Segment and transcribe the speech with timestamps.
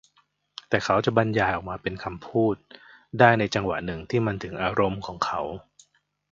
[0.69, 2.55] แต่เขาจะบรรยายออกมาเป็นคำพูด
[3.19, 5.41] ได้ในจังหวะหนึ่งที่มันถึงอารมณ์ของเขา